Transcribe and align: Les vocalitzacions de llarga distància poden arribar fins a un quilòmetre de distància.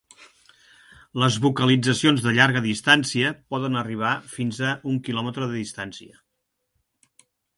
Les 1.23 1.35
vocalitzacions 1.43 2.23
de 2.27 2.31
llarga 2.37 2.63
distància 2.67 3.29
poden 3.55 3.77
arribar 3.83 4.15
fins 4.33 4.61
a 4.71 4.73
un 4.93 4.97
quilòmetre 5.09 5.51
de 5.51 5.57
distància. 5.61 6.19